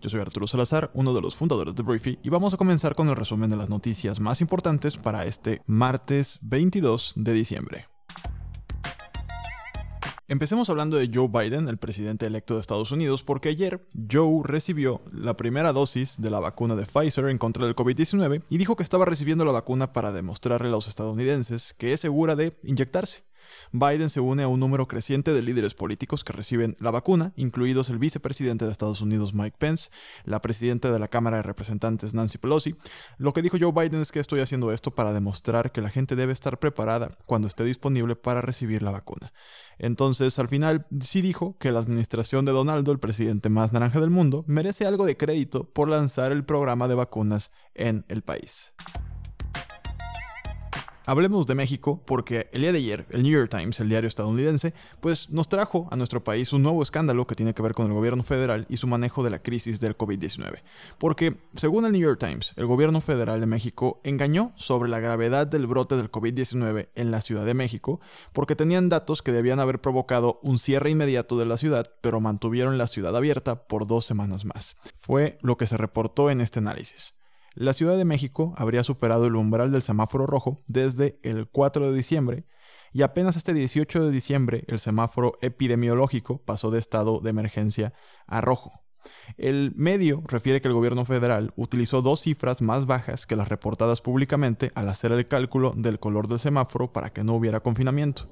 Yo 0.00 0.08
soy 0.08 0.20
Arturo 0.20 0.46
Salazar, 0.46 0.90
uno 0.94 1.12
de 1.12 1.20
los 1.20 1.36
fundadores 1.36 1.74
de 1.74 1.82
Briefy, 1.82 2.18
y 2.22 2.30
vamos 2.30 2.54
a 2.54 2.56
comenzar 2.56 2.94
con 2.94 3.08
el 3.10 3.16
resumen 3.16 3.50
de 3.50 3.56
las 3.56 3.68
noticias 3.68 4.18
más 4.18 4.40
importantes 4.40 4.96
para 4.96 5.26
este 5.26 5.60
martes 5.66 6.38
22 6.42 7.12
de 7.16 7.32
diciembre. 7.34 7.86
Empecemos 10.26 10.70
hablando 10.70 10.96
de 10.96 11.10
Joe 11.12 11.28
Biden, 11.28 11.68
el 11.68 11.76
presidente 11.76 12.24
electo 12.24 12.54
de 12.54 12.60
Estados 12.60 12.92
Unidos, 12.92 13.22
porque 13.22 13.50
ayer 13.50 13.86
Joe 14.10 14.40
recibió 14.44 15.02
la 15.12 15.36
primera 15.36 15.74
dosis 15.74 16.18
de 16.18 16.30
la 16.30 16.40
vacuna 16.40 16.76
de 16.76 16.86
Pfizer 16.86 17.26
en 17.26 17.36
contra 17.36 17.66
del 17.66 17.76
COVID-19 17.76 18.44
y 18.48 18.56
dijo 18.56 18.76
que 18.76 18.84
estaba 18.84 19.04
recibiendo 19.04 19.44
la 19.44 19.52
vacuna 19.52 19.92
para 19.92 20.12
demostrarle 20.12 20.68
a 20.68 20.70
los 20.70 20.88
estadounidenses 20.88 21.74
que 21.76 21.92
es 21.92 22.00
segura 22.00 22.36
de 22.36 22.56
inyectarse. 22.62 23.24
Biden 23.72 24.10
se 24.10 24.20
une 24.20 24.42
a 24.42 24.48
un 24.48 24.58
número 24.58 24.88
creciente 24.88 25.32
de 25.32 25.42
líderes 25.42 25.74
políticos 25.74 26.24
que 26.24 26.32
reciben 26.32 26.76
la 26.80 26.90
vacuna, 26.90 27.32
incluidos 27.36 27.88
el 27.88 27.98
vicepresidente 27.98 28.64
de 28.64 28.72
Estados 28.72 29.00
Unidos 29.00 29.32
Mike 29.32 29.56
Pence, 29.58 29.90
la 30.24 30.40
presidenta 30.40 30.90
de 30.90 30.98
la 30.98 31.06
Cámara 31.06 31.36
de 31.36 31.44
Representantes 31.44 32.12
Nancy 32.12 32.38
Pelosi. 32.38 32.74
Lo 33.18 33.32
que 33.32 33.42
dijo 33.42 33.58
Joe 33.60 33.72
Biden 33.72 34.00
es 34.00 34.10
que 34.10 34.18
estoy 34.18 34.40
haciendo 34.40 34.72
esto 34.72 34.94
para 34.94 35.12
demostrar 35.12 35.70
que 35.70 35.82
la 35.82 35.90
gente 35.90 36.16
debe 36.16 36.32
estar 36.32 36.58
preparada 36.58 37.16
cuando 37.26 37.46
esté 37.46 37.64
disponible 37.64 38.16
para 38.16 38.40
recibir 38.40 38.82
la 38.82 38.90
vacuna. 38.90 39.32
Entonces, 39.78 40.38
al 40.38 40.48
final, 40.48 40.86
sí 41.00 41.22
dijo 41.22 41.56
que 41.58 41.72
la 41.72 41.78
administración 41.78 42.44
de 42.44 42.52
Donaldo, 42.52 42.92
el 42.92 42.98
presidente 42.98 43.48
más 43.48 43.72
naranja 43.72 44.00
del 44.00 44.10
mundo, 44.10 44.44
merece 44.46 44.84
algo 44.84 45.06
de 45.06 45.16
crédito 45.16 45.70
por 45.70 45.88
lanzar 45.88 46.32
el 46.32 46.44
programa 46.44 46.88
de 46.88 46.96
vacunas 46.96 47.52
en 47.74 48.04
el 48.08 48.22
país. 48.22 48.74
Hablemos 51.10 51.44
de 51.48 51.56
México 51.56 52.00
porque 52.06 52.48
el 52.52 52.60
día 52.60 52.70
de 52.70 52.78
ayer 52.78 53.04
el 53.10 53.24
New 53.24 53.32
York 53.32 53.50
Times, 53.50 53.80
el 53.80 53.88
diario 53.88 54.06
estadounidense, 54.06 54.74
pues 55.00 55.28
nos 55.30 55.48
trajo 55.48 55.88
a 55.90 55.96
nuestro 55.96 56.22
país 56.22 56.52
un 56.52 56.62
nuevo 56.62 56.84
escándalo 56.84 57.26
que 57.26 57.34
tiene 57.34 57.52
que 57.52 57.62
ver 57.62 57.74
con 57.74 57.88
el 57.88 57.92
gobierno 57.92 58.22
federal 58.22 58.64
y 58.68 58.76
su 58.76 58.86
manejo 58.86 59.24
de 59.24 59.30
la 59.30 59.42
crisis 59.42 59.80
del 59.80 59.98
COVID-19. 59.98 60.62
Porque, 60.98 61.36
según 61.56 61.84
el 61.84 61.90
New 61.90 62.00
York 62.00 62.20
Times, 62.20 62.52
el 62.54 62.66
gobierno 62.66 63.00
federal 63.00 63.40
de 63.40 63.48
México 63.48 64.00
engañó 64.04 64.52
sobre 64.54 64.88
la 64.88 65.00
gravedad 65.00 65.48
del 65.48 65.66
brote 65.66 65.96
del 65.96 66.12
COVID-19 66.12 66.90
en 66.94 67.10
la 67.10 67.20
Ciudad 67.22 67.44
de 67.44 67.54
México 67.54 68.00
porque 68.32 68.54
tenían 68.54 68.88
datos 68.88 69.20
que 69.20 69.32
debían 69.32 69.58
haber 69.58 69.80
provocado 69.80 70.38
un 70.44 70.60
cierre 70.60 70.90
inmediato 70.90 71.36
de 71.36 71.46
la 71.46 71.56
ciudad, 71.56 71.92
pero 72.02 72.20
mantuvieron 72.20 72.78
la 72.78 72.86
ciudad 72.86 73.16
abierta 73.16 73.64
por 73.66 73.88
dos 73.88 74.06
semanas 74.06 74.44
más. 74.44 74.76
Fue 75.00 75.38
lo 75.42 75.56
que 75.56 75.66
se 75.66 75.76
reportó 75.76 76.30
en 76.30 76.40
este 76.40 76.60
análisis. 76.60 77.14
La 77.54 77.72
Ciudad 77.72 77.96
de 77.96 78.04
México 78.04 78.54
habría 78.56 78.84
superado 78.84 79.26
el 79.26 79.34
umbral 79.34 79.72
del 79.72 79.82
semáforo 79.82 80.24
rojo 80.24 80.58
desde 80.68 81.18
el 81.22 81.48
4 81.48 81.90
de 81.90 81.96
diciembre 81.96 82.46
y 82.92 83.02
apenas 83.02 83.36
este 83.36 83.54
18 83.54 84.04
de 84.04 84.10
diciembre 84.12 84.64
el 84.68 84.78
semáforo 84.78 85.32
epidemiológico 85.40 86.42
pasó 86.44 86.70
de 86.70 86.78
estado 86.78 87.20
de 87.20 87.30
emergencia 87.30 87.92
a 88.26 88.40
rojo. 88.40 88.72
El 89.36 89.72
medio 89.76 90.22
refiere 90.26 90.60
que 90.60 90.68
el 90.68 90.74
gobierno 90.74 91.04
federal 91.04 91.52
utilizó 91.56 92.02
dos 92.02 92.20
cifras 92.20 92.62
más 92.62 92.86
bajas 92.86 93.26
que 93.26 93.36
las 93.36 93.48
reportadas 93.48 94.00
públicamente 94.00 94.72
al 94.74 94.88
hacer 94.88 95.12
el 95.12 95.28
cálculo 95.28 95.72
del 95.76 95.98
color 95.98 96.28
del 96.28 96.38
semáforo 96.38 96.92
para 96.92 97.12
que 97.12 97.24
no 97.24 97.34
hubiera 97.34 97.60
confinamiento. 97.60 98.28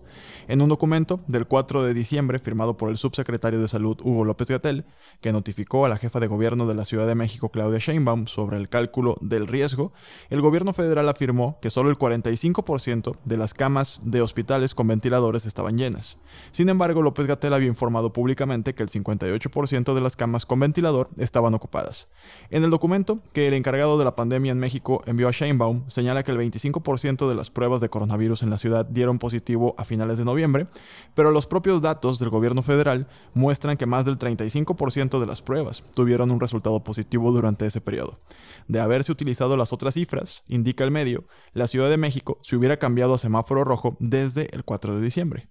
En 0.49 0.61
un 0.61 0.69
documento 0.69 1.21
del 1.27 1.47
4 1.47 1.83
de 1.83 1.95
diciembre 1.95 2.39
firmado 2.39 2.77
por 2.77 2.91
el 2.91 2.99
subsecretario 2.99 3.61
de 3.61 3.69
Salud 3.69 3.99
Hugo 4.03 4.25
López 4.25 4.49
Gatel, 4.49 4.85
que 5.21 5.33
notificó 5.33 5.87
a 5.87 5.89
la 5.89 5.97
jefa 5.97 6.21
de 6.21 6.27
gobierno 6.27 6.67
de 6.67 6.75
la 6.75 6.85
Ciudad 6.85 7.07
de 7.07 7.15
México 7.15 7.51
Claudia 7.51 7.79
Sheinbaum 7.79 8.27
sobre 8.27 8.57
el 8.57 8.69
cálculo 8.69 9.17
del 9.21 9.47
riesgo, 9.47 9.93
el 10.31 10.41
gobierno 10.41 10.73
federal 10.73 11.09
afirmó 11.09 11.59
que 11.61 11.71
solo 11.71 11.91
el 11.91 11.99
45% 11.99 13.19
de 13.25 13.37
las 13.37 13.55
camas 13.55 14.01
de 14.03 14.23
hospitales 14.23 14.75
con 14.75 14.89
ventiladores 14.89 15.47
estaban 15.47 15.79
llenas. 15.79 16.21
Sin 16.51 16.69
embargo, 16.69 17.03
López 17.03 17.27
Gatel 17.27 17.55
había 17.55 17.69
informado 17.69 18.13
públicamente 18.13 18.75
que 18.75 18.83
el 18.83 18.91
58% 18.91 19.95
de 19.95 20.01
las 20.01 20.17
camas 20.17 20.47
con 20.47 20.58
ventilador 20.61 21.11
estaban 21.17 21.55
ocupadas. 21.55 22.09
En 22.51 22.65
el 22.65 22.71
documento 22.71 23.21
que 23.33 23.49
el 23.49 23.55
encargado 23.55 23.99
de 23.99 24.05
la 24.05 24.17
pandemia 24.17 24.53
en 24.53 24.59
México 24.59 25.03
envió 25.07 25.29
a 25.29 25.33
Sheinbaum, 25.33 25.89
señala 25.89 26.23
que 26.23 26.31
el 26.31 26.39
25% 26.39 27.29
de 27.29 27.35
las 27.35 27.51
pruebas 27.51 27.81
de 27.81 27.89
coronavirus 27.89 28.43
en 28.43 28.51
la 28.51 28.59
ciudad 28.59 28.87
dieron 28.87 29.19
positivo 29.19 29.75
a 29.79 29.85
finales 29.85 30.19
de 30.19 30.25
noviembre, 30.25 30.67
pero 31.15 31.31
los 31.31 31.47
propios 31.47 31.83
datos 31.83 32.19
del 32.19 32.31
gobierno 32.31 32.63
federal 32.63 33.09
muestran 33.35 33.77
que 33.77 33.87
más 33.87 34.05
del 34.05 34.19
35% 34.19 35.21
de 35.21 35.27
las 35.27 35.43
pruebas 35.43 35.85
tuvieron 35.95 36.31
un 36.31 36.41
resultado 36.41 36.83
positivo 36.83 37.33
durante 37.33 37.67
ese 37.67 37.81
periodo. 37.81 38.19
De 38.67 38.81
haberse 38.81 39.13
utilizado 39.13 39.57
las 39.57 39.73
otras 39.73 39.95
cifras, 39.95 40.45
indica 40.49 40.85
el 40.85 40.91
medio, 40.91 41.25
la 41.53 41.69
Ciudad 41.69 41.91
de 41.91 41.97
México 41.97 42.39
se 42.43 42.57
hubiera 42.57 42.79
cambiado 42.79 43.15
a 43.15 43.19
semáforo 43.19 43.65
rojo 43.65 43.97
desde 44.01 44.55
el 44.55 44.65
4 44.65 44.97
de 44.97 45.03
diciembre. 45.03 45.49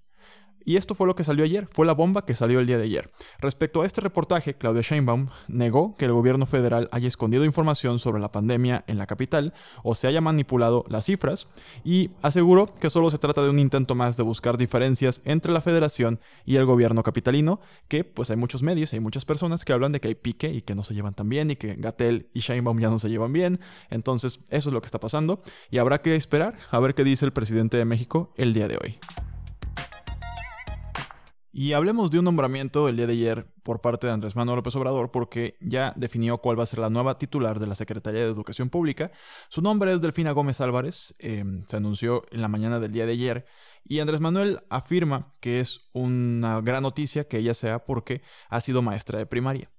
Y 0.67 0.75
esto 0.75 0.95
fue 0.95 1.07
lo 1.07 1.15
que 1.15 1.23
salió 1.23 1.45
ayer, 1.45 1.69
fue 1.71 1.85
la 1.85 1.93
bomba 1.93 2.25
que 2.25 2.35
salió 2.35 2.59
el 2.59 2.67
día 2.67 2.77
de 2.77 2.83
ayer. 2.83 3.09
Respecto 3.39 3.81
a 3.81 3.85
este 3.85 4.01
reportaje, 4.01 4.55
Claudia 4.55 4.81
Sheinbaum 4.81 5.29
negó 5.47 5.95
que 5.95 6.03
el 6.03 6.11
gobierno 6.11 6.45
federal 6.45 6.89
haya 6.91 7.07
escondido 7.07 7.45
información 7.45 7.99
sobre 7.99 8.19
la 8.19 8.33
pandemia 8.33 8.83
en 8.87 8.97
la 8.97 9.07
capital 9.07 9.53
o 9.81 9.95
se 9.95 10.07
haya 10.07 10.19
manipulado 10.19 10.83
las 10.89 11.05
cifras 11.05 11.47
y 11.85 12.09
aseguró 12.21 12.65
que 12.81 12.89
solo 12.89 13.09
se 13.09 13.17
trata 13.17 13.43
de 13.43 13.49
un 13.49 13.59
intento 13.59 13.95
más 13.95 14.17
de 14.17 14.23
buscar 14.23 14.57
diferencias 14.57 15.21
entre 15.23 15.53
la 15.53 15.61
federación 15.61 16.19
y 16.45 16.57
el 16.57 16.65
gobierno 16.65 17.01
capitalino, 17.01 17.61
que 17.87 18.03
pues 18.03 18.29
hay 18.29 18.35
muchos 18.35 18.61
medios, 18.61 18.91
hay 18.91 18.99
muchas 18.99 19.23
personas 19.23 19.63
que 19.63 19.71
hablan 19.71 19.93
de 19.93 20.01
que 20.01 20.09
hay 20.09 20.15
pique 20.15 20.49
y 20.49 20.63
que 20.63 20.75
no 20.75 20.83
se 20.83 20.93
llevan 20.93 21.13
tan 21.13 21.29
bien 21.29 21.49
y 21.49 21.55
que 21.55 21.75
Gatel 21.75 22.27
y 22.33 22.41
Sheinbaum 22.41 22.77
ya 22.81 22.89
no 22.89 22.99
se 22.99 23.07
llevan 23.07 23.31
bien. 23.31 23.61
Entonces, 23.89 24.41
eso 24.49 24.67
es 24.67 24.73
lo 24.73 24.81
que 24.81 24.87
está 24.87 24.99
pasando 24.99 25.41
y 25.71 25.77
habrá 25.77 26.01
que 26.01 26.15
esperar 26.15 26.59
a 26.71 26.79
ver 26.81 26.93
qué 26.93 27.05
dice 27.05 27.23
el 27.23 27.31
presidente 27.31 27.77
de 27.77 27.85
México 27.85 28.33
el 28.35 28.53
día 28.53 28.67
de 28.67 28.75
hoy. 28.83 29.26
Y 31.59 31.73
hablemos 31.73 32.11
de 32.11 32.19
un 32.19 32.25
nombramiento 32.25 32.87
el 32.87 32.97
día 32.97 33.07
de 33.07 33.13
ayer 33.13 33.47
por 33.63 33.81
parte 33.81 34.05
de 34.05 34.13
Andrés 34.13 34.35
Manuel 34.35 34.57
López 34.57 34.75
Obrador 34.75 35.09
porque 35.09 35.57
ya 35.59 35.91
definió 35.95 36.37
cuál 36.37 36.59
va 36.59 36.61
a 36.61 36.67
ser 36.67 36.77
la 36.77 36.91
nueva 36.91 37.17
titular 37.17 37.57
de 37.57 37.65
la 37.65 37.73
Secretaría 37.73 38.21
de 38.21 38.27
Educación 38.27 38.69
Pública. 38.69 39.11
Su 39.49 39.63
nombre 39.63 39.91
es 39.91 39.99
Delfina 39.99 40.33
Gómez 40.33 40.61
Álvarez, 40.61 41.15
em, 41.17 41.65
se 41.65 41.77
anunció 41.77 42.21
en 42.29 42.43
la 42.43 42.47
mañana 42.47 42.79
del 42.79 42.91
día 42.91 43.07
de 43.07 43.13
ayer 43.13 43.47
y 43.83 43.97
Andrés 44.01 44.19
Manuel 44.19 44.59
afirma 44.69 45.29
que 45.39 45.59
es 45.59 45.89
una 45.93 46.61
gran 46.61 46.83
noticia 46.83 47.27
que 47.27 47.39
ella 47.39 47.55
sea 47.55 47.83
porque 47.85 48.21
ha 48.49 48.61
sido 48.61 48.83
maestra 48.83 49.17
de 49.17 49.25
primaria. 49.25 49.71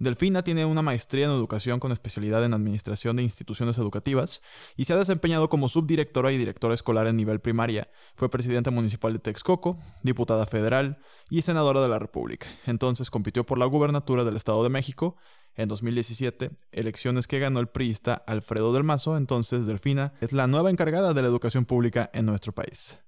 Delfina 0.00 0.42
tiene 0.42 0.64
una 0.64 0.80
maestría 0.80 1.26
en 1.26 1.30
educación 1.30 1.78
con 1.78 1.92
especialidad 1.92 2.42
en 2.42 2.54
administración 2.54 3.16
de 3.16 3.22
instituciones 3.22 3.76
educativas 3.76 4.40
y 4.74 4.86
se 4.86 4.94
ha 4.94 4.96
desempeñado 4.96 5.50
como 5.50 5.68
subdirectora 5.68 6.32
y 6.32 6.38
directora 6.38 6.72
escolar 6.72 7.06
en 7.06 7.18
nivel 7.18 7.40
primaria. 7.40 7.90
Fue 8.16 8.30
presidenta 8.30 8.70
municipal 8.70 9.12
de 9.12 9.18
Texcoco, 9.18 9.78
diputada 10.02 10.46
federal 10.46 11.00
y 11.28 11.42
senadora 11.42 11.82
de 11.82 11.88
la 11.88 11.98
República. 11.98 12.46
Entonces 12.66 13.10
compitió 13.10 13.44
por 13.44 13.58
la 13.58 13.66
gubernatura 13.66 14.24
del 14.24 14.38
Estado 14.38 14.62
de 14.62 14.70
México 14.70 15.18
en 15.54 15.68
2017, 15.68 16.52
elecciones 16.72 17.26
que 17.26 17.38
ganó 17.38 17.60
el 17.60 17.66
priista 17.66 18.14
Alfredo 18.26 18.72
del 18.72 18.84
Mazo, 18.84 19.18
entonces 19.18 19.66
Delfina 19.66 20.14
es 20.22 20.32
la 20.32 20.46
nueva 20.46 20.70
encargada 20.70 21.12
de 21.12 21.20
la 21.20 21.28
educación 21.28 21.66
pública 21.66 22.08
en 22.14 22.24
nuestro 22.24 22.54
país. 22.54 22.98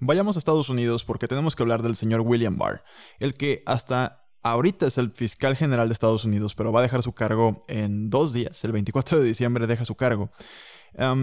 Vayamos 0.00 0.34
a 0.34 0.38
Estados 0.38 0.70
Unidos 0.70 1.04
porque 1.04 1.28
tenemos 1.28 1.54
que 1.54 1.62
hablar 1.62 1.82
del 1.82 1.94
señor 1.94 2.22
William 2.22 2.56
Barr, 2.56 2.82
el 3.20 3.34
que 3.34 3.62
hasta 3.66 4.21
Ahorita 4.44 4.86
es 4.86 4.98
el 4.98 5.12
fiscal 5.12 5.54
general 5.54 5.88
de 5.88 5.92
Estados 5.92 6.24
Unidos, 6.24 6.54
pero 6.56 6.72
va 6.72 6.80
a 6.80 6.82
dejar 6.82 7.02
su 7.02 7.12
cargo 7.12 7.64
en 7.68 8.10
dos 8.10 8.32
días. 8.32 8.64
El 8.64 8.72
24 8.72 9.20
de 9.20 9.24
diciembre 9.24 9.68
deja 9.68 9.84
su 9.84 9.94
cargo 9.94 10.30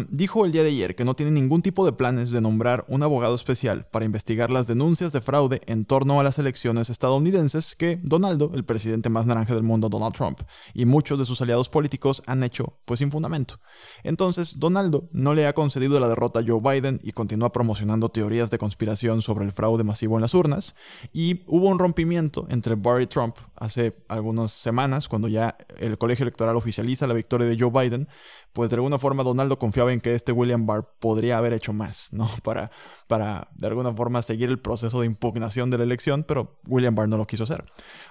dijo 0.09 0.45
el 0.45 0.51
día 0.51 0.63
de 0.63 0.69
ayer 0.69 0.95
que 0.95 1.05
no 1.05 1.15
tiene 1.15 1.31
ningún 1.31 1.61
tipo 1.61 1.85
de 1.85 1.93
planes 1.93 2.31
de 2.31 2.41
nombrar 2.41 2.85
un 2.87 3.03
abogado 3.03 3.35
especial 3.35 3.87
para 3.91 4.05
investigar 4.05 4.49
las 4.49 4.67
denuncias 4.67 5.11
de 5.11 5.21
fraude 5.21 5.61
en 5.67 5.85
torno 5.85 6.19
a 6.19 6.23
las 6.23 6.39
elecciones 6.39 6.89
estadounidenses 6.89 7.75
que 7.75 7.99
Donaldo, 8.03 8.51
el 8.55 8.65
presidente 8.65 9.09
más 9.09 9.25
naranja 9.25 9.53
del 9.53 9.63
mundo, 9.63 9.89
Donald 9.89 10.15
Trump, 10.15 10.41
y 10.73 10.85
muchos 10.85 11.19
de 11.19 11.25
sus 11.25 11.41
aliados 11.41 11.69
políticos 11.69 12.23
han 12.25 12.43
hecho 12.43 12.79
pues 12.85 12.99
sin 12.99 13.11
fundamento. 13.11 13.59
Entonces, 14.03 14.59
Donaldo 14.59 15.07
no 15.11 15.33
le 15.33 15.47
ha 15.47 15.53
concedido 15.53 15.99
la 15.99 16.09
derrota 16.09 16.39
a 16.39 16.43
Joe 16.45 16.61
Biden 16.61 16.99
y 17.03 17.11
continúa 17.11 17.51
promocionando 17.51 18.09
teorías 18.09 18.51
de 18.51 18.57
conspiración 18.57 19.21
sobre 19.21 19.45
el 19.45 19.51
fraude 19.51 19.83
masivo 19.83 20.15
en 20.15 20.21
las 20.21 20.33
urnas, 20.33 20.75
y 21.13 21.43
hubo 21.47 21.67
un 21.67 21.79
rompimiento 21.79 22.47
entre 22.49 22.75
Barr 22.75 23.01
y 23.01 23.07
Trump 23.07 23.35
hace 23.59 23.93
algunas 24.07 24.51
semanas, 24.51 25.07
cuando 25.07 25.27
ya 25.27 25.57
el 25.77 25.97
colegio 25.97 26.23
electoral 26.23 26.55
oficializa 26.55 27.07
la 27.07 27.13
victoria 27.13 27.47
de 27.47 27.57
Joe 27.59 27.71
Biden, 27.71 28.07
pues 28.53 28.69
de 28.69 28.77
alguna 28.77 28.97
forma 28.97 29.23
Donaldo 29.23 29.59
confiaba 29.59 29.93
en 29.93 30.01
que 30.01 30.13
este 30.13 30.31
William 30.31 30.65
Barr 30.65 30.93
podría 30.99 31.37
haber 31.37 31.53
hecho 31.53 31.73
más, 31.73 32.09
¿no? 32.11 32.29
Para, 32.43 32.71
para 33.07 33.47
de 33.55 33.67
alguna 33.67 33.93
forma 33.93 34.21
seguir 34.21 34.49
el 34.49 34.59
proceso 34.59 34.99
de 35.01 35.05
impugnación 35.05 35.69
de 35.69 35.77
la 35.77 35.83
elección, 35.83 36.23
pero 36.23 36.59
William 36.67 36.95
Barr 36.95 37.09
no 37.09 37.17
lo 37.17 37.27
quiso 37.27 37.43
hacer. 37.43 37.63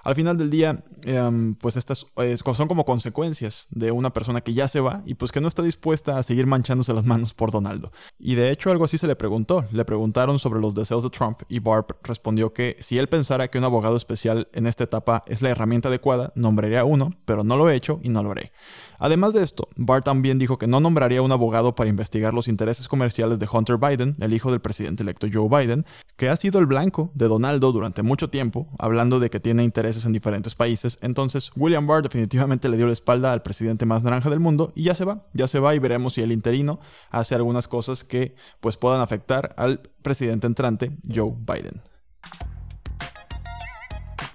Al 0.05 0.15
final 0.15 0.37
del 0.39 0.51
día, 0.51 0.85
em, 1.05 1.55
pues 1.55 1.77
estas 1.77 2.07
son 2.45 2.69
como 2.69 2.85
consecuencias 2.85 3.67
de 3.71 3.91
una 3.91 4.13
persona 4.13 4.41
que 4.41 4.55
ya 4.55 4.69
se 4.69 4.81
va 4.81 5.03
y 5.07 5.15
pues 5.15 5.33
que 5.33 5.41
no 5.41 5.49
está 5.49 5.63
dispuesta 5.63 6.19
a 6.19 6.23
seguir 6.23 6.47
manchándose 6.47 6.93
las 6.93 7.05
manos 7.05 7.35
por 7.35 7.51
Donaldo. 7.51 7.93
Y 8.19 8.35
de 8.35 8.51
hecho 8.51 8.71
algo 8.71 8.85
así 8.85 8.99
se 8.99 9.07
le 9.07 9.17
preguntó. 9.17 9.65
Le 9.73 9.85
preguntaron 9.85 10.39
sobre 10.39 10.61
los 10.61 10.75
deseos 10.75 11.03
de 11.03 11.11
Trump 11.11 11.43
y 11.49 11.61
Barr 11.61 11.87
respondió 12.03 12.53
que 12.53 12.77
si 12.81 12.99
él 12.99 13.09
pensara 13.09 13.49
que 13.49 13.59
un 13.59 13.65
abogado 13.65 13.97
especial 13.97 14.49
en 14.53 14.67
esta 14.67 14.85
etapa 14.85 15.25
la 15.43 15.51
herramienta 15.51 15.89
adecuada, 15.89 16.33
nombraría 16.35 16.85
uno, 16.85 17.11
pero 17.25 17.45
no 17.45 17.57
lo 17.57 17.69
he 17.69 17.75
hecho 17.75 18.01
y 18.03 18.09
no 18.09 18.23
lo 18.23 18.33
haré. 18.33 18.53
Además 18.99 19.33
de 19.33 19.43
esto, 19.43 19.69
Barr 19.77 20.03
también 20.03 20.39
dijo 20.39 20.59
que 20.59 20.67
no 20.67 20.81
nombraría 20.81 21.23
un 21.23 21.31
abogado 21.31 21.75
para 21.75 21.89
investigar 21.89 22.35
los 22.35 22.49
intereses 22.49 22.89
comerciales 22.89 23.39
de 23.39 23.49
Hunter 23.51 23.79
Biden, 23.79 24.17
el 24.21 24.33
hijo 24.33 24.51
del 24.51 24.61
presidente 24.61 25.05
electo 25.05 25.29
Joe 25.33 25.49
Biden, 25.49 25.87
que 26.17 26.29
ha 26.29 26.37
sido 26.37 26.59
el 26.59 26.67
blanco 26.67 27.13
de 27.15 27.29
Donaldo 27.29 27.71
durante 27.71 28.03
mucho 28.03 28.29
tiempo, 28.29 28.69
hablando 28.79 29.21
de 29.21 29.31
que 29.31 29.39
tiene 29.39 29.63
intereses 29.63 30.05
en 30.05 30.13
diferentes 30.13 30.57
países. 30.57 30.99
Entonces, 31.01 31.53
William 31.55 31.87
Barr 31.87 32.03
definitivamente 32.03 32.69
le 32.69 32.77
dio 32.77 32.89
la 32.89 32.93
espalda 32.93 33.33
al 33.33 33.43
presidente 33.43 33.87
más 33.87 34.03
naranja 34.03 34.31
del 34.31 34.41
mundo 34.41 34.73
y 34.75 34.83
ya 34.85 34.97
se 34.97 35.05
va, 35.05 35.27
ya 35.33 35.47
se 35.47 35.61
va 35.61 35.75
y 35.77 35.79
veremos 35.79 36.15
si 36.15 36.23
el 36.23 36.33
interino 36.33 36.81
hace 37.11 37.37
algunas 37.37 37.69
cosas 37.69 38.03
que 38.03 38.35
pues 38.61 38.77
puedan 38.77 39.01
afectar 39.01 39.55
al 39.57 39.81
presidente 40.03 40.49
entrante 40.49 40.97
Joe 41.09 41.35
Biden. 41.39 41.83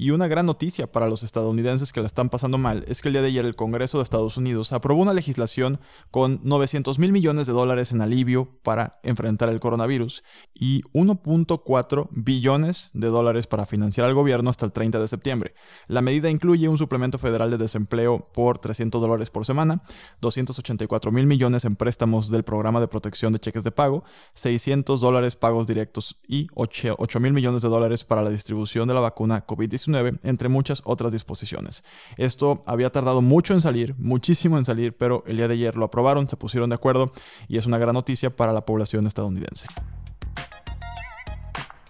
Y 0.03 0.11
una 0.11 0.27
gran 0.27 0.45
noticia 0.45 0.91
para 0.91 1.07
los 1.07 1.23
estadounidenses 1.23 1.93
que 1.93 2.01
la 2.01 2.07
están 2.07 2.27
pasando 2.27 2.57
mal 2.57 2.83
es 2.89 3.01
que 3.01 3.07
el 3.07 3.13
día 3.13 3.21
de 3.21 3.29
ayer 3.29 3.45
el 3.45 3.55
Congreso 3.55 3.99
de 3.99 4.03
Estados 4.03 4.35
Unidos 4.35 4.73
aprobó 4.73 5.01
una 5.01 5.13
legislación 5.13 5.79
con 6.11 6.41
900 6.43 6.99
mil 6.99 7.13
millones 7.13 7.47
de 7.47 7.53
dólares 7.53 7.93
en 7.93 8.01
alivio 8.01 8.49
para 8.63 8.99
enfrentar 9.03 9.47
el 9.47 9.61
coronavirus 9.61 10.25
y 10.53 10.81
1.4 10.91 12.09
billones 12.11 12.89
de 12.93 13.07
dólares 13.07 13.47
para 13.47 13.65
financiar 13.65 14.05
al 14.05 14.13
gobierno 14.13 14.49
hasta 14.49 14.65
el 14.65 14.73
30 14.73 14.99
de 14.99 15.07
septiembre. 15.07 15.55
La 15.87 16.01
medida 16.01 16.29
incluye 16.29 16.67
un 16.67 16.77
suplemento 16.77 17.17
federal 17.17 17.49
de 17.49 17.57
desempleo 17.57 18.27
por 18.33 18.59
300 18.59 19.01
dólares 19.01 19.29
por 19.29 19.45
semana, 19.45 19.83
284 20.19 21.13
mil 21.13 21.27
millones 21.27 21.63
en 21.63 21.77
préstamos 21.77 22.29
del 22.29 22.43
programa 22.43 22.81
de 22.81 22.89
protección 22.89 23.31
de 23.31 23.39
cheques 23.39 23.63
de 23.63 23.71
pago, 23.71 24.03
600 24.33 24.99
dólares 24.99 25.37
pagos 25.37 25.65
directos 25.65 26.19
y 26.27 26.49
8 26.55 26.97
mil 27.21 27.31
millones 27.31 27.61
de 27.61 27.69
dólares 27.69 28.03
para 28.03 28.21
la 28.21 28.31
distribución 28.31 28.89
de 28.89 28.95
la 28.95 28.99
vacuna 28.99 29.47
COVID-19 29.47 29.92
entre 30.23 30.49
muchas 30.49 30.81
otras 30.85 31.11
disposiciones. 31.11 31.83
Esto 32.17 32.61
había 32.65 32.91
tardado 32.91 33.21
mucho 33.21 33.53
en 33.53 33.61
salir, 33.61 33.95
muchísimo 33.97 34.57
en 34.57 34.65
salir, 34.65 34.95
pero 34.95 35.23
el 35.27 35.37
día 35.37 35.47
de 35.47 35.55
ayer 35.55 35.75
lo 35.75 35.85
aprobaron, 35.85 36.29
se 36.29 36.37
pusieron 36.37 36.69
de 36.69 36.75
acuerdo 36.75 37.11
y 37.47 37.57
es 37.57 37.65
una 37.65 37.77
gran 37.77 37.93
noticia 37.93 38.35
para 38.35 38.53
la 38.53 38.61
población 38.61 39.07
estadounidense. 39.07 39.67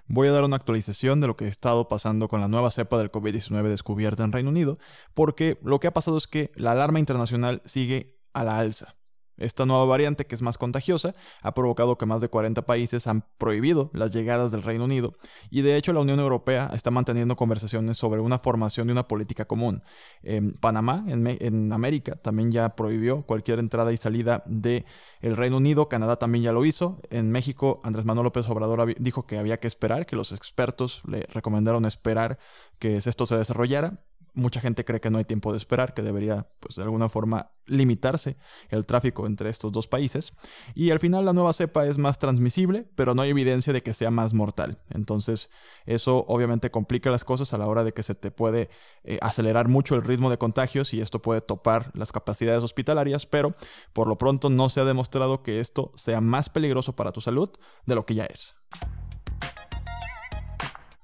Voy 0.08 0.28
a 0.28 0.32
dar 0.32 0.44
una 0.44 0.58
actualización 0.58 1.22
de 1.22 1.28
lo 1.28 1.36
que 1.36 1.46
ha 1.46 1.48
estado 1.48 1.88
pasando 1.88 2.28
con 2.28 2.42
la 2.42 2.48
nueva 2.48 2.70
cepa 2.72 2.98
del 2.98 3.12
COVID-19 3.12 3.64
descubierta 3.64 4.24
en 4.24 4.32
Reino 4.32 4.50
Unido, 4.50 4.78
porque 5.14 5.58
lo 5.64 5.80
que 5.80 5.88
ha 5.88 5.94
pasado 5.94 6.18
es 6.18 6.28
que 6.28 6.52
la 6.56 6.72
alarma 6.72 7.00
internacional 7.00 7.62
sigue 7.66 8.20
a 8.34 8.44
la 8.44 8.60
alza. 8.60 8.96
Esta 9.44 9.66
nueva 9.66 9.86
variante, 9.86 10.26
que 10.26 10.36
es 10.36 10.42
más 10.42 10.58
contagiosa, 10.58 11.16
ha 11.42 11.54
provocado 11.54 11.98
que 11.98 12.06
más 12.06 12.22
de 12.22 12.30
40 12.30 12.62
países 12.64 13.08
han 13.08 13.26
prohibido 13.38 13.92
las 13.94 14.12
llegadas 14.12 14.52
del 14.52 14.64
Reino 14.64 14.86
Unido 14.86 15.14
y 15.50 15.62
de 15.62 15.76
hecho 15.76 15.94
la 15.94 16.00
Unión 16.00 16.20
Europea 16.20 16.70
está 16.74 16.92
manteniendo 16.92 17.36
conversaciones 17.36 17.98
sobre 17.98 18.22
una 18.22 18.40
formación 18.40 18.88
de 18.88 18.94
una 18.94 19.08
política 19.08 19.46
común. 19.46 19.84
En 20.22 20.54
Panamá, 20.54 21.04
en, 21.08 21.74
América, 21.74 22.16
también 22.16 22.52
ya 22.52 22.76
prohibió 22.76 23.24
cualquier 23.24 23.60
entrada 23.60 23.92
y 23.92 23.98
salida 23.98 24.44
del 24.46 24.86
el 25.22 25.38
Reino 25.38 25.58
Unido, 25.58 25.90
Canadá 25.90 26.18
también 26.18 26.44
ya 26.44 26.52
lo 26.52 26.66
hizo. 26.66 27.02
En 27.10 27.32
México, 27.32 27.82
Andrés 27.84 28.06
Manuel 28.06 28.26
López 28.26 28.48
Obrador 28.50 28.96
dijo 29.00 29.26
que 29.26 29.38
había 29.38 29.60
que 29.60 29.68
esperar, 29.68 30.06
que 30.06 30.16
los 30.16 30.32
expertos 30.32 31.02
le 31.08 31.22
recomendaron 31.34 31.86
esperar 31.86 32.40
que 32.80 32.98
esto 32.98 33.26
se 33.26 33.38
desarrollara 33.38 34.04
mucha 34.34 34.60
gente 34.60 34.84
cree 34.86 35.00
que 35.00 35.10
no 35.10 35.18
hay 35.18 35.26
tiempo 35.26 35.52
de 35.52 35.58
esperar, 35.58 35.94
que 35.94 36.02
debería, 36.02 36.48
pues 36.60 36.76
de 36.76 36.84
alguna 36.84 37.10
forma, 37.10 37.52
limitarse 37.66 38.38
el 38.70 38.86
tráfico 38.86 39.26
entre 39.26 39.50
estos 39.50 39.72
dos 39.72 39.88
países. 39.88 40.34
Y 40.76 40.92
al 40.92 41.00
final 41.00 41.26
la 41.26 41.34
nueva 41.34 41.54
cepa 41.54 41.86
es 41.86 41.98
más 41.98 42.20
transmisible, 42.20 42.90
pero 42.96 43.16
no 43.16 43.22
hay 43.22 43.30
evidencia 43.30 43.74
de 43.74 43.84
que 43.84 43.94
sea 43.94 44.12
más 44.12 44.34
mortal. 44.34 44.82
Entonces, 44.90 45.50
eso 45.86 46.26
obviamente 46.28 46.72
complica 46.72 47.10
las 47.10 47.24
cosas 47.24 47.54
a 47.54 47.58
la 47.58 47.68
hora 47.68 47.84
de 47.84 47.94
que 47.94 48.04
se 48.04 48.16
te 48.16 48.32
puede 48.32 48.70
eh, 49.04 49.20
acelerar 49.22 49.68
mucho 49.68 49.96
el 49.96 50.04
ritmo 50.04 50.30
de 50.30 50.38
contagios 50.38 50.94
y 50.94 51.02
esto 51.02 51.22
puede 51.22 51.42
topar 51.42 51.92
las 51.94 52.12
capacidades 52.12 52.64
hospitalarias, 52.64 53.26
pero 53.26 53.54
por 53.94 54.08
lo 54.08 54.18
pronto 54.18 54.50
no 54.50 54.70
se 54.70 54.82
ha 54.82 54.86
demostrado 54.86 55.44
que 55.44 55.60
esto 55.60 55.92
sea 55.96 56.22
más 56.22 56.50
peligroso 56.50 56.96
para 56.96 57.12
tu 57.12 57.22
salud 57.22 57.50
de 57.86 57.96
lo 57.96 58.06
que 58.06 58.16
ya 58.16 58.26
es. 58.26 58.56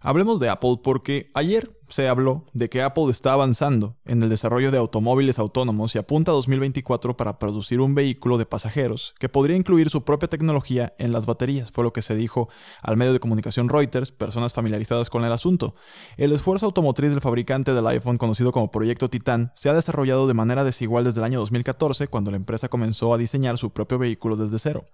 Hablemos 0.02 0.40
de 0.40 0.50
Apple 0.50 0.78
porque 0.82 1.30
ayer 1.34 1.79
se 1.90 2.08
habló 2.08 2.46
de 2.54 2.70
que 2.70 2.82
Apple 2.82 3.06
está 3.10 3.34
avanzando 3.34 3.98
en 4.06 4.24
el 4.24 4.30
desarrollo 4.30 4.72
de 4.72 4.78
automóviles 4.78 5.40
autónomos 5.40 5.96
y 5.96 5.98
apunta 5.98 6.32
a 6.32 6.36
2024 6.36 7.18
para 7.18 7.40
producir 7.40 7.82
un 7.82 7.96
vehículo 7.96 8.38
de 8.38 8.46
pasajeros 8.46 9.16
que 9.20 9.30
podría 9.30 9.58
incluir 9.58 9.90
su 9.90 10.04
propia 10.04 10.30
tecnología 10.30 10.94
en 10.98 11.12
las 11.12 11.26
baterías, 11.26 11.72
fue 11.72 11.84
lo 11.84 11.92
que 11.92 12.02
se 12.02 12.16
dijo 12.16 12.50
al 12.82 12.98
medio 12.98 13.14
de 13.14 13.20
comunicación 13.20 13.70
Reuters, 13.70 14.12
personas 14.12 14.54
familiarizadas 14.54 15.10
con 15.10 15.26
el 15.26 15.32
asunto. 15.32 15.76
El 16.18 16.32
esfuerzo 16.32 16.68
automotriz 16.68 17.10
del 17.10 17.22
fabricante 17.22 17.74
del 17.74 17.88
iPhone 17.88 18.18
conocido 18.18 18.52
como 18.52 18.72
Proyecto 18.72 19.10
Titan 19.10 19.52
se 19.56 19.70
ha 19.70 19.74
desarrollado 19.74 20.28
de 20.28 20.34
manera 20.34 20.64
desigual 20.64 21.04
desde 21.04 21.20
el 21.20 21.26
año 21.26 21.40
2014 21.40 22.08
cuando 22.08 22.32
la 22.32 22.38
empresa 22.38 22.70
comenzó 22.70 23.14
a 23.14 23.18
diseñar 23.18 23.58
su 23.58 23.72
propio 23.72 23.98
vehículo 23.98 24.36
desde 24.36 24.60
cero. 24.60 24.86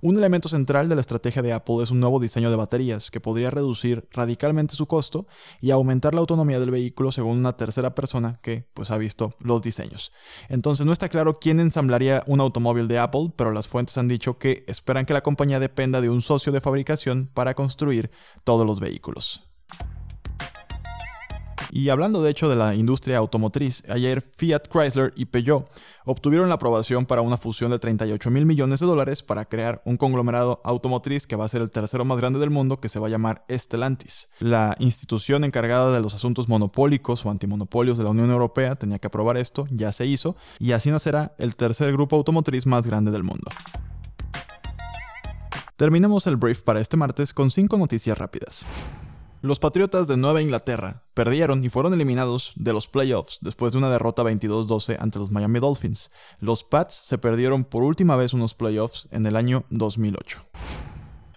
Un 0.00 0.18
elemento 0.18 0.48
central 0.48 0.88
de 0.88 0.94
la 0.94 1.00
estrategia 1.00 1.42
de 1.42 1.52
Apple 1.52 1.82
es 1.82 1.90
un 1.90 2.00
nuevo 2.00 2.20
diseño 2.20 2.50
de 2.50 2.56
baterías 2.56 3.10
que 3.10 3.20
podría 3.20 3.50
reducir 3.50 4.06
radicalmente 4.12 4.76
su 4.76 4.86
costo 4.86 5.26
y 5.60 5.70
aumentar 5.70 6.14
la 6.14 6.20
autonomía 6.20 6.41
del 6.44 6.70
vehículo 6.70 7.12
según 7.12 7.38
una 7.38 7.56
tercera 7.56 7.94
persona 7.94 8.40
que 8.42 8.66
pues 8.74 8.90
ha 8.90 8.98
visto 8.98 9.34
los 9.40 9.62
diseños. 9.62 10.12
Entonces 10.48 10.84
no 10.86 10.92
está 10.92 11.08
claro 11.08 11.38
quién 11.38 11.60
ensamblaría 11.60 12.22
un 12.26 12.40
automóvil 12.40 12.88
de 12.88 12.98
Apple, 12.98 13.32
pero 13.36 13.52
las 13.52 13.68
fuentes 13.68 13.96
han 13.98 14.08
dicho 14.08 14.38
que 14.38 14.64
esperan 14.66 15.06
que 15.06 15.14
la 15.14 15.22
compañía 15.22 15.60
dependa 15.60 16.00
de 16.00 16.10
un 16.10 16.22
socio 16.22 16.52
de 16.52 16.60
fabricación 16.60 17.30
para 17.32 17.54
construir 17.54 18.10
todos 18.44 18.66
los 18.66 18.80
vehículos. 18.80 19.51
Y 21.74 21.88
hablando 21.88 22.22
de 22.22 22.30
hecho 22.30 22.50
de 22.50 22.56
la 22.56 22.74
industria 22.74 23.16
automotriz, 23.16 23.82
ayer 23.88 24.20
Fiat 24.20 24.68
Chrysler 24.70 25.14
y 25.16 25.24
Peugeot 25.24 25.66
obtuvieron 26.04 26.50
la 26.50 26.56
aprobación 26.56 27.06
para 27.06 27.22
una 27.22 27.38
fusión 27.38 27.70
de 27.70 27.78
38 27.78 28.30
mil 28.30 28.44
millones 28.44 28.80
de 28.80 28.86
dólares 28.86 29.22
para 29.22 29.46
crear 29.46 29.80
un 29.86 29.96
conglomerado 29.96 30.60
automotriz 30.64 31.26
que 31.26 31.34
va 31.34 31.46
a 31.46 31.48
ser 31.48 31.62
el 31.62 31.70
tercero 31.70 32.04
más 32.04 32.18
grande 32.18 32.38
del 32.38 32.50
mundo 32.50 32.76
que 32.76 32.90
se 32.90 32.98
va 32.98 33.06
a 33.06 33.10
llamar 33.10 33.46
Stellantis. 33.50 34.28
La 34.38 34.76
institución 34.80 35.44
encargada 35.44 35.94
de 35.94 36.02
los 36.02 36.14
asuntos 36.14 36.46
monopólicos 36.46 37.24
o 37.24 37.30
antimonopolios 37.30 37.96
de 37.96 38.04
la 38.04 38.10
Unión 38.10 38.30
Europea 38.30 38.76
tenía 38.76 38.98
que 38.98 39.06
aprobar 39.06 39.38
esto, 39.38 39.66
ya 39.70 39.92
se 39.92 40.04
hizo, 40.04 40.36
y 40.58 40.72
así 40.72 40.90
nacerá 40.90 41.34
el 41.38 41.56
tercer 41.56 41.90
grupo 41.92 42.16
automotriz 42.16 42.66
más 42.66 42.86
grande 42.86 43.10
del 43.10 43.22
mundo. 43.22 43.50
Terminemos 45.76 46.26
el 46.26 46.36
brief 46.36 46.60
para 46.60 46.80
este 46.80 46.98
martes 46.98 47.32
con 47.32 47.50
cinco 47.50 47.78
noticias 47.78 48.18
rápidas. 48.18 48.66
Los 49.42 49.58
Patriotas 49.58 50.06
de 50.06 50.16
Nueva 50.16 50.40
Inglaterra 50.40 51.02
perdieron 51.14 51.64
y 51.64 51.68
fueron 51.68 51.92
eliminados 51.92 52.52
de 52.54 52.72
los 52.72 52.86
playoffs 52.86 53.38
después 53.40 53.72
de 53.72 53.78
una 53.78 53.90
derrota 53.90 54.22
22-12 54.22 54.98
ante 55.00 55.18
los 55.18 55.32
Miami 55.32 55.58
Dolphins. 55.58 56.12
Los 56.38 56.62
Pats 56.62 56.94
se 56.94 57.18
perdieron 57.18 57.64
por 57.64 57.82
última 57.82 58.14
vez 58.14 58.34
unos 58.34 58.54
playoffs 58.54 59.08
en 59.10 59.26
el 59.26 59.34
año 59.34 59.64
2008. 59.70 60.46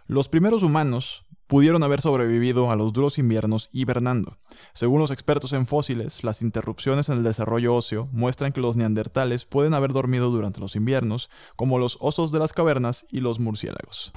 Los 0.05 0.29
primeros 0.29 0.61
humanos 0.61 1.25
pudieron 1.47 1.81
haber 1.81 1.99
sobrevivido 1.99 2.69
a 2.69 2.75
los 2.75 2.93
duros 2.93 3.17
inviernos 3.17 3.69
hibernando. 3.73 4.37
Según 4.73 4.99
los 4.99 5.09
expertos 5.09 5.53
en 5.53 5.65
fósiles, 5.65 6.23
las 6.23 6.43
interrupciones 6.43 7.09
en 7.09 7.17
el 7.17 7.23
desarrollo 7.23 7.73
óseo 7.73 8.07
muestran 8.11 8.51
que 8.51 8.61
los 8.61 8.75
neandertales 8.75 9.45
pueden 9.45 9.73
haber 9.73 9.93
dormido 9.93 10.29
durante 10.29 10.59
los 10.59 10.75
inviernos, 10.75 11.31
como 11.55 11.79
los 11.79 11.97
osos 12.01 12.31
de 12.31 12.37
las 12.37 12.53
cavernas 12.53 13.07
y 13.09 13.21
los 13.21 13.39
murciélagos. 13.39 14.13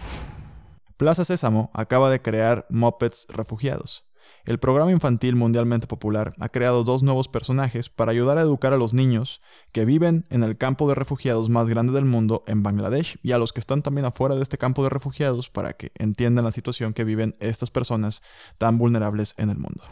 Plaza 0.99 1.25
Sésamo 1.25 1.71
acaba 1.75 2.11
de 2.11 2.21
crear 2.21 2.67
Muppets 2.71 3.29
Refugiados. 3.29 4.05
El 4.45 4.59
programa 4.59 4.91
infantil 4.91 5.37
mundialmente 5.37 5.87
popular 5.87 6.33
ha 6.41 6.49
creado 6.49 6.83
dos 6.83 7.05
nuevos 7.05 7.29
personajes 7.29 7.89
para 7.89 8.11
ayudar 8.11 8.37
a 8.37 8.41
educar 8.41 8.73
a 8.73 8.77
los 8.77 8.95
niños 8.95 9.41
que 9.71 9.85
viven 9.85 10.27
en 10.29 10.43
el 10.43 10.59
campo 10.59 10.89
de 10.89 10.97
refugiados 10.97 11.51
más 11.51 11.69
grande 11.69 11.93
del 11.93 12.05
mundo 12.05 12.43
en 12.49 12.65
Bangladesh 12.65 13.17
y 13.23 13.31
a 13.31 13.39
los 13.39 13.53
que 13.53 13.61
están 13.61 13.83
también 13.83 14.07
afuera 14.07 14.35
de 14.35 14.43
este 14.43 14.59
campo 14.59 14.83
de 14.83 14.89
refugiados 14.89 15.49
para 15.51 15.75
que 15.75 15.93
entiendan 15.95 16.45
la 16.45 16.51
situación 16.51 16.93
que 16.93 17.05
viven 17.05 17.37
estas 17.39 17.71
personas 17.71 18.21
tan 18.59 18.77
vulnerables 18.77 19.35
en 19.39 19.51
el 19.51 19.59
mundo. 19.59 19.85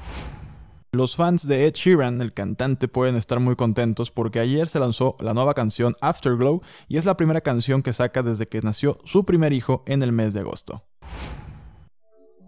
Los 0.91 1.15
fans 1.15 1.47
de 1.47 1.67
Ed 1.67 1.75
Sheeran, 1.75 2.21
el 2.21 2.33
cantante, 2.33 2.89
pueden 2.89 3.15
estar 3.15 3.39
muy 3.39 3.55
contentos 3.55 4.11
porque 4.11 4.41
ayer 4.41 4.67
se 4.67 4.81
lanzó 4.81 5.17
la 5.21 5.35
nueva 5.35 5.55
canción 5.55 5.95
Afterglow 6.01 6.63
y 6.89 6.97
es 6.97 7.05
la 7.05 7.17
primera 7.17 7.43
canción 7.43 7.83
que 7.83 7.93
saca 7.93 8.23
desde 8.23 8.49
que 8.49 8.63
nació 8.63 8.99
su 9.05 9.25
primer 9.25 9.53
hijo 9.53 9.85
en 9.87 10.03
el 10.03 10.11
mes 10.11 10.35
de 10.35 10.41
agosto. 10.41 10.83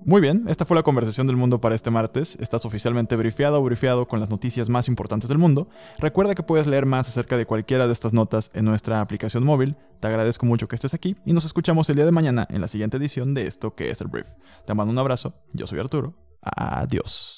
Muy 0.09 0.23
bien, 0.23 0.47
esta 0.49 0.65
fue 0.65 0.75
la 0.75 0.83
conversación 0.83 1.27
del 1.27 1.37
mundo 1.37 1.61
para 1.61 1.75
este 1.75 1.91
martes. 1.91 2.39
Estás 2.41 2.65
oficialmente 2.65 3.15
brifiado 3.15 3.61
o 3.61 3.63
brifiado 3.63 4.09
con 4.09 4.21
las 4.21 4.31
noticias 4.31 4.71
más 4.71 4.89
importantes 4.89 5.29
del 5.29 5.37
mundo. 5.37 5.69
Recuerda 5.99 6.35
que 6.35 6.43
puedes 6.43 6.67
leer 6.67 6.87
más 6.87 7.11
acerca 7.11 7.37
de 7.37 7.45
cualquiera 7.45 7.87
de 7.87 7.93
estas 7.93 8.15
notas 8.15 8.51
en 8.55 8.65
nuestra 8.65 9.03
aplicación 9.03 9.45
móvil. 9.45 9.77
Te 10.01 10.09
agradezco 10.09 10.47
mucho 10.47 10.67
que 10.67 10.77
estés 10.77 10.95
aquí 10.95 11.15
y 11.27 11.35
nos 11.35 11.45
escuchamos 11.45 11.91
el 11.91 11.97
día 11.97 12.07
de 12.07 12.13
mañana 12.13 12.47
en 12.49 12.63
la 12.63 12.69
siguiente 12.69 12.97
edición 12.97 13.35
de 13.35 13.47
esto 13.47 13.75
que 13.75 13.91
es 13.91 14.01
el 14.01 14.09
brief. 14.09 14.29
Te 14.65 14.73
mando 14.73 14.93
un 14.93 14.99
abrazo, 14.99 15.35
yo 15.53 15.67
soy 15.67 15.79
Arturo. 15.79 16.15
Adiós. 16.41 17.35